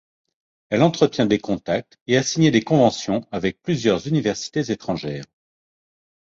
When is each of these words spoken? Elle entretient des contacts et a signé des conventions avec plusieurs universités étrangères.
Elle 0.71 0.81
entretient 0.81 1.27
des 1.27 1.37
contacts 1.37 1.99
et 2.07 2.17
a 2.17 2.23
signé 2.23 2.49
des 2.49 2.63
conventions 2.63 3.27
avec 3.31 3.61
plusieurs 3.61 4.07
universités 4.07 4.71
étrangères. 4.71 5.25